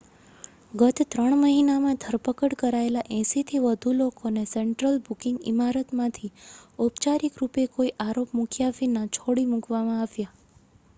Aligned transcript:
ગત 0.73 1.01
3 1.09 1.35
મહિનામાં 1.41 1.99
ધરપકડ 2.03 2.55
કરાયેલા 2.61 3.03
80થી 3.17 3.61
વધુ 3.67 3.93
લોકોને 3.99 4.45
સેન્ટ્રલ 4.51 4.97
બુકિંગ 5.05 5.39
ઇમારતમાંથી 5.47 6.33
ઔપચારિક 6.79 7.39
રૂપે 7.39 7.69
કોઈ 7.73 7.95
આરોપ 8.03 8.37
મૂક્યા 8.37 8.77
વિના 8.79 9.09
છોડી 9.15 9.49
મૂકવામાં 9.49 10.03
આવ્યા 10.03 10.37